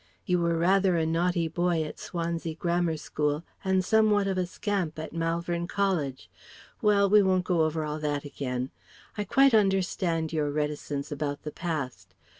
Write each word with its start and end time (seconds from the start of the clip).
You 0.25 0.39
were 0.39 0.57
rather 0.57 0.97
a 0.97 1.05
naughty 1.05 1.47
boy 1.47 1.83
at 1.83 1.99
Swansea 1.99 2.55
Grammar 2.55 2.97
School 2.97 3.43
and 3.63 3.85
somewhat 3.85 4.25
of 4.25 4.35
a 4.35 4.47
scamp 4.47 4.97
at 4.97 5.13
Malvern 5.13 5.67
College 5.67 6.27
Well! 6.81 7.07
we 7.07 7.21
won't 7.21 7.45
go 7.45 7.61
over 7.61 7.83
all 7.83 7.99
that 7.99 8.25
again. 8.25 8.71
I 9.15 9.23
quite 9.23 9.53
understand 9.53 10.33
your 10.33 10.49
reticence 10.49 11.11
about 11.11 11.43
the 11.43 11.51
past. 11.51 12.15